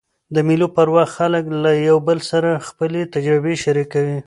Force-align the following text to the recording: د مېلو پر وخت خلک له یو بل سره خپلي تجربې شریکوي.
د 0.35 0.37
مېلو 0.47 0.67
پر 0.75 0.87
وخت 0.95 1.11
خلک 1.19 1.43
له 1.63 1.71
یو 1.89 1.97
بل 2.07 2.19
سره 2.29 2.63
خپلي 2.67 3.01
تجربې 3.15 3.55
شریکوي. 3.63 4.17